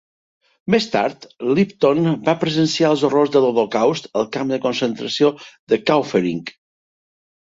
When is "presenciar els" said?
2.43-3.03